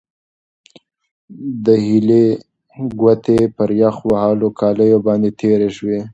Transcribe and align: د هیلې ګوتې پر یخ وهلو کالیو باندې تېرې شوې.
د 1.65 1.67
هیلې 1.85 2.23
ګوتې 3.01 3.39
پر 3.55 3.69
یخ 3.81 3.95
وهلو 4.09 4.47
کالیو 4.59 4.99
باندې 5.07 5.29
تېرې 5.39 5.69
شوې. 5.77 5.99